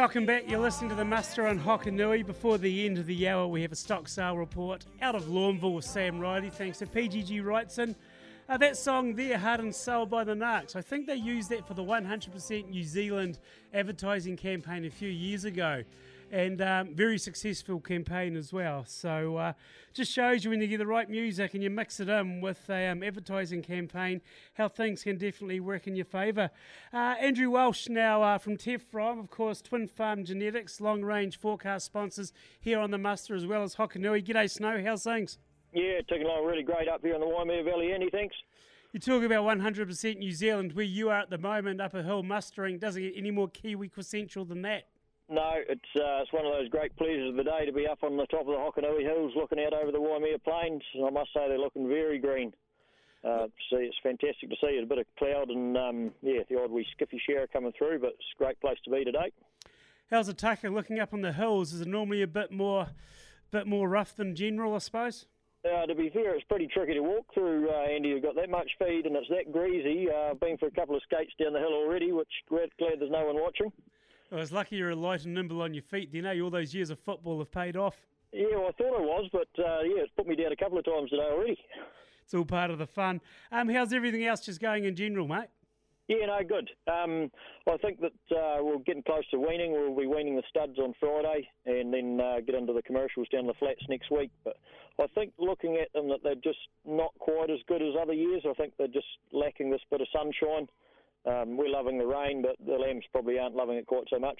[0.00, 0.48] Welcome back.
[0.48, 2.24] You're listening to the Muster on Hokonui.
[2.24, 5.74] Before the end of the hour, we have a stock sale report out of Lorneville
[5.74, 7.94] with Sam Riley, thanks to PGG Wrightson.
[8.48, 11.68] Uh, that song there, Heart and Soul by the Narcs, I think they used that
[11.68, 13.40] for the 100% New Zealand
[13.74, 15.84] advertising campaign a few years ago.
[16.30, 18.84] And um, very successful campaign as well.
[18.86, 19.52] So uh,
[19.92, 22.70] just shows you when you get the right music and you mix it in with
[22.70, 24.20] a um, advertising campaign,
[24.54, 26.50] how things can definitely work in your favour.
[26.92, 31.86] Uh, Andrew Welsh now uh, from Tefrom, of course, Twin Farm Genetics, long range forecast
[31.86, 34.24] sponsors here on the muster as well as Hokonui.
[34.24, 35.38] G'day Snow, how's things?
[35.72, 38.36] Yeah, taking along really great up here in the Waimea Valley, Andy, thanks.
[38.92, 42.24] You talk about 100% New Zealand, where you are at the moment, up a hill
[42.24, 42.78] mustering.
[42.78, 44.88] Doesn't get any more Kiwi quintessential than that.
[45.30, 48.02] No, it's uh, it's one of those great pleasures of the day to be up
[48.02, 50.82] on the top of the Hokonui Hills looking out over the Waimea Plains.
[50.96, 52.52] I must say they're looking very green.
[53.22, 54.80] Uh, see, it's fantastic to see.
[54.82, 58.10] A bit of cloud and, um, yeah, the odd wee skiffy shower coming through, but
[58.10, 59.30] it's a great place to be today.
[60.10, 61.72] How's the tucker looking up on the hills?
[61.72, 62.88] Is it normally a bit more,
[63.52, 65.26] bit more rough than general, I suppose?
[65.64, 68.08] Uh, to be fair, it's pretty tricky to walk through, uh, Andy.
[68.08, 70.08] You've got that much feed and it's that greasy.
[70.10, 72.98] Uh, I've been for a couple of skates down the hill already, which glad, glad
[72.98, 73.70] there's no one watching.
[74.30, 76.12] Well, it's lucky you're light and nimble on your feet.
[76.12, 77.96] Do you know all those years of football have paid off?
[78.32, 80.78] Yeah, well, I thought I was, but uh, yeah, it's put me down a couple
[80.78, 81.58] of times today already.
[82.22, 83.20] It's all part of the fun.
[83.50, 85.48] Um, how's everything else just going in general, mate?
[86.06, 86.70] Yeah, no, good.
[86.86, 87.30] Um,
[87.68, 89.72] I think that uh, we're getting close to weaning.
[89.72, 93.48] We'll be weaning the studs on Friday and then uh, get into the commercials down
[93.48, 94.30] the flats next week.
[94.44, 94.58] But
[95.00, 98.42] I think looking at them that they're just not quite as good as other years.
[98.48, 100.68] I think they're just lacking this bit of sunshine.
[101.26, 104.38] Um, we're loving the rain, but the lambs probably aren't loving it quite so much.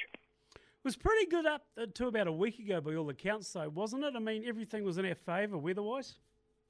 [0.54, 1.62] It was pretty good up
[1.94, 4.14] to about a week ago by all accounts, though, wasn't it?
[4.16, 6.14] I mean, everything was in our favour weather-wise.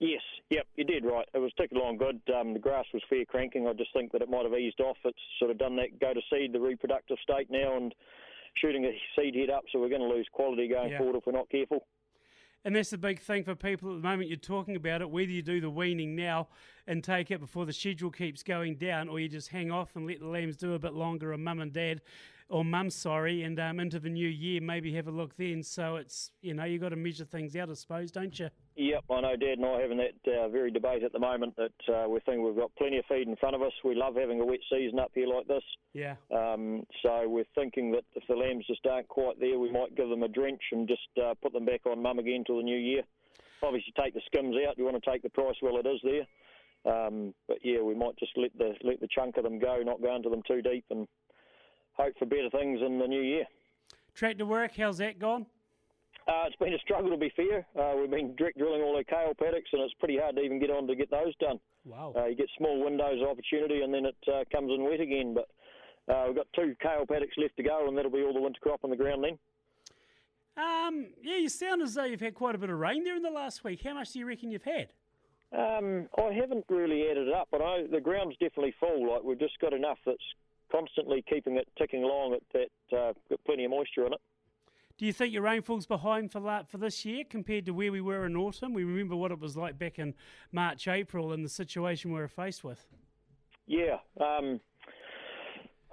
[0.01, 1.29] Yes, yep, you did right.
[1.35, 2.21] It was ticking along good.
[2.35, 3.69] Um, the grass was fair cranking.
[3.69, 4.97] I just think that it might have eased off.
[5.05, 7.95] It's sort of done that go to seed, the reproductive state now, and
[8.57, 9.65] shooting a seed head up.
[9.71, 10.99] So we're going to lose quality going Yeah.
[10.99, 11.87] forward if we're not careful.
[12.65, 14.29] And that's the big thing for people at the moment.
[14.29, 16.49] You're talking about it, whether you do the weaning now
[16.87, 20.07] and take it before the schedule keeps going down, or you just hang off and
[20.07, 22.03] let the lambs do a bit longer, and mum and dad,
[22.51, 25.63] or mum, sorry, and um, into the new year, maybe have a look then.
[25.63, 28.51] So it's, you know, you've got to measure things out, I suppose, don't you?
[28.77, 31.55] Yep, I know Dad and I are having that uh, very debate at the moment
[31.57, 33.73] that uh, we think we've got plenty of feed in front of us.
[33.85, 35.63] We love having a wet season up here like this.
[35.95, 36.17] Yeah.
[36.35, 40.09] Um, so we're thinking that if the lambs just aren't quite there, we might give
[40.09, 42.77] them a drench and just uh, put them back on mum again till the new
[42.77, 43.03] year.
[43.63, 44.77] Obviously, take the skims out.
[44.79, 46.27] You want to take the price while it is there.
[46.87, 50.01] Um, but yeah, we might just let the let the chunk of them go, not
[50.01, 51.07] go into them too deep, and
[52.01, 53.45] hope for better things in the new year.
[54.15, 55.47] Tractor work, how's that gone?
[56.27, 57.67] Uh, it's been a struggle to be fair.
[57.79, 60.61] Uh, we've been direct drilling all our kale paddocks, and it's pretty hard to even
[60.61, 61.59] get on to get those done.
[61.85, 62.13] Wow.
[62.17, 65.35] Uh, you get small windows of opportunity, and then it uh, comes in wet again.
[65.35, 65.49] But
[66.13, 68.61] uh, we've got two kale paddocks left to go, and that'll be all the winter
[68.63, 69.39] crop on the ground then.
[70.57, 73.23] Um, yeah, you sound as though you've had quite a bit of rain there in
[73.23, 73.81] the last week.
[73.83, 74.89] How much do you reckon you've had?
[75.57, 79.11] Um, I haven't really added it up, but I, the ground's definitely full.
[79.11, 80.19] Like we've just got enough that's
[80.71, 82.35] constantly keeping it ticking along.
[82.35, 84.21] At that uh, got plenty of moisture in it.
[84.99, 88.03] Do you think your rainfall's behind for la- for this year compared to where we
[88.03, 88.75] were in autumn?
[88.75, 90.15] We remember what it was like back in
[90.53, 92.87] March, April, and the situation we were faced with.
[93.67, 93.97] Yeah.
[94.21, 94.61] Um,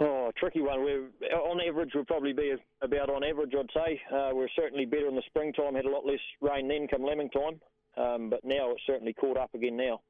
[0.01, 0.83] oh, tricky one.
[0.83, 3.53] We're on average, we'll probably be about on average.
[3.57, 5.75] I'd say uh, we're certainly better in the springtime.
[5.75, 7.61] Had a lot less rain then, come lambing time.
[7.95, 10.01] Um, but now it's certainly caught up again now.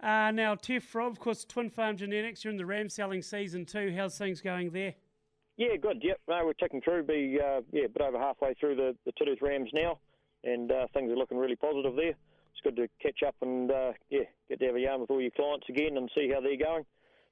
[0.00, 3.92] Uh, now, Tefrom, of course, Twin Farm Genetics, you're in the ram selling season too.
[3.96, 4.94] How's things going there?
[5.56, 5.98] Yeah, good.
[6.02, 6.20] Yep.
[6.28, 7.02] No, we're ticking through.
[7.02, 9.98] Be uh, yeah, a bit over halfway through the the Tidus Rams now,
[10.44, 12.14] and uh, things are looking really positive there.
[12.52, 15.20] It's good to catch up and uh, yeah, get to have a yarn with all
[15.20, 16.84] your clients again and see how they're going.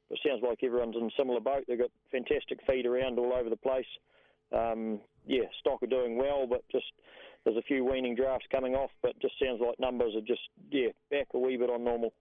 [0.09, 1.65] But it sounds like everyone's in a similar boat.
[1.69, 3.87] They've got fantastic feed around all over the place.
[4.53, 6.87] Um, yeah, stock are doing well, but just
[7.45, 8.91] there's a few weaning drafts coming off.
[9.03, 10.43] But just sounds like numbers are just
[10.73, 12.13] yeah back a wee bit on normal.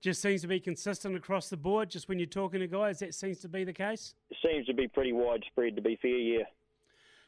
[0.00, 1.90] Just seems to be consistent across the board.
[1.90, 4.14] Just when you're talking to guys, that seems to be the case.
[4.30, 5.76] It seems to be pretty widespread.
[5.76, 6.44] To be fair, yeah.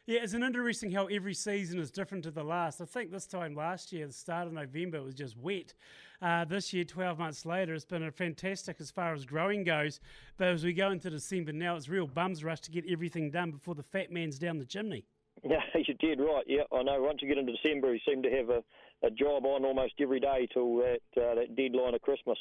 [0.09, 2.81] Yeah, it's an interesting how every season is different to the last.
[2.81, 5.75] I think this time last year, the start of November, it was just wet.
[6.23, 9.99] Uh, this year, 12 months later, it's been a fantastic as far as growing goes.
[10.37, 13.51] But as we go into December now, it's real bums rush to get everything done
[13.51, 15.07] before the fat man's down the chimney.
[15.45, 16.45] Yeah, you did right.
[16.47, 17.03] Yeah, I know.
[17.03, 18.63] Once you get into December, you seem to have a,
[19.03, 22.39] a job on almost every day till that uh, that deadline of Christmas.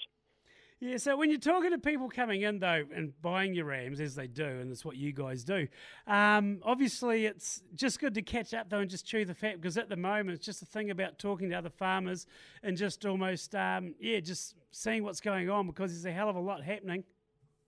[0.81, 4.13] Yeah, so when you're talking to people coming in though and buying your rams as
[4.13, 5.69] they do, and that's what you guys do,
[6.05, 9.77] um, obviously it's just good to catch up though and just chew the fat because
[9.77, 12.27] at the moment it's just a thing about talking to other farmers
[12.61, 16.35] and just almost um, yeah, just seeing what's going on because there's a hell of
[16.35, 17.05] a lot happening.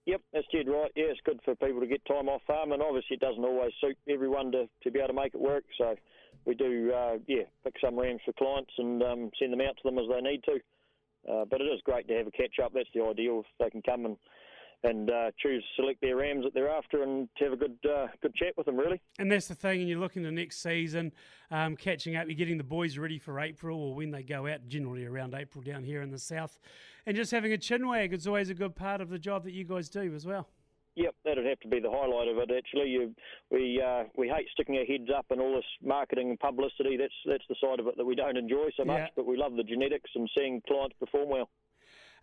[0.08, 0.90] Yep, that's dead right.
[0.96, 3.74] Yeah, it's good for people to get time off farm, and obviously it doesn't always
[3.82, 5.66] suit everyone to, to be able to make it work.
[5.78, 5.96] So
[6.46, 9.84] we do, uh, yeah, pick some rams for clients and um, send them out to
[9.84, 10.60] them as they need to.
[11.30, 12.72] Uh, but it is great to have a catch up.
[12.74, 14.16] That's the ideal if they can come and
[14.88, 18.08] and uh, choose select their rams that they're after and to have a good uh,
[18.22, 19.02] good chat with them really.
[19.20, 19.82] And that's the thing.
[19.82, 21.12] And you're looking to next season,
[21.52, 22.28] um, catching up.
[22.28, 25.64] You're getting the boys ready for April or when they go out, generally around April
[25.64, 26.60] down here in the south,
[27.06, 29.54] and just having a chin wag is always a good part of the job that
[29.54, 30.48] you guys do as well.
[30.96, 32.50] Yep, that'd have to be the highlight of it.
[32.58, 33.14] Actually, you,
[33.52, 36.98] we uh, we hate sticking our heads up and all this marketing and publicity.
[36.98, 38.98] That's that's the side of it that we don't enjoy so much.
[38.98, 39.08] Yeah.
[39.16, 41.50] But we love the genetics and seeing clients perform well.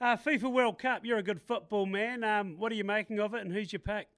[0.01, 2.25] Uh, FIFA World Cup, you're a good football man.
[2.25, 4.09] Um, what are you making of it, and who's your pick?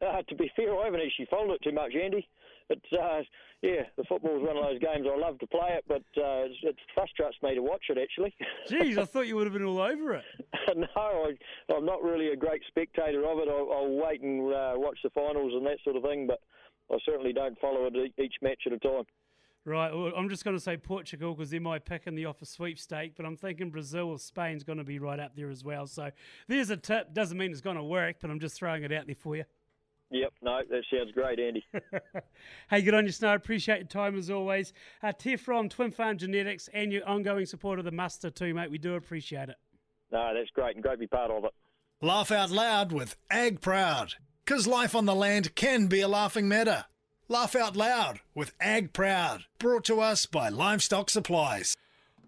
[0.00, 2.28] Uh, to be fair, I haven't actually followed it too much, Andy.
[2.70, 3.22] It's uh,
[3.62, 6.48] yeah, the football is one of those games I love to play it, but uh,
[6.62, 8.34] it frustrates me to watch it actually.
[8.70, 10.24] Jeez, I thought you would have been all over it.
[10.76, 11.34] no, I,
[11.74, 13.48] am not really a great spectator of it.
[13.48, 16.40] I'll, I'll wait and uh, watch the finals and that sort of thing, but
[16.90, 19.04] I certainly don't follow it each match at a time.
[19.66, 22.44] Right, well, I'm just going to say Portugal because they're my pick in the offer
[22.44, 25.86] sweepstake, but I'm thinking Brazil or Spain's going to be right up there as well.
[25.86, 26.10] So
[26.48, 27.14] there's a tip.
[27.14, 29.44] Doesn't mean it's going to work, but I'm just throwing it out there for you.
[30.10, 31.64] Yep, no, that sounds great, Andy.
[32.70, 33.34] hey, good on you, Snow.
[33.34, 34.74] Appreciate your time as always.
[35.02, 38.70] Uh, Tefrom Twin Farm Genetics and your ongoing support of the muster too, mate.
[38.70, 39.56] We do appreciate it.
[40.12, 41.52] No, that's great and great to be part of it.
[42.02, 44.14] Laugh out loud with Ag Proud,
[44.44, 46.84] because life on the land can be a laughing matter.
[47.28, 51.74] Laugh out loud with Ag Proud, brought to us by Livestock Supplies.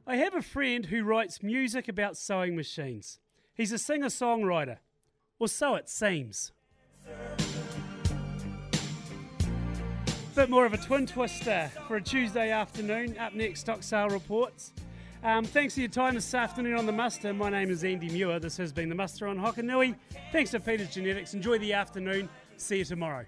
[0.07, 3.19] I have a friend who writes music about sewing machines.
[3.53, 4.79] He's a singer songwriter,
[5.39, 6.53] or so it seems.
[10.35, 13.19] Bit more of a twin twister for a Tuesday afternoon.
[13.19, 14.73] Up next, stock sale reports.
[15.23, 17.35] Um, thanks for your time this afternoon on the muster.
[17.35, 18.39] My name is Andy Muir.
[18.41, 19.95] This has been the muster on Hokonui.
[20.33, 21.35] Thanks to Peter's Genetics.
[21.35, 22.31] Enjoy the afternoon.
[22.57, 23.27] See you tomorrow.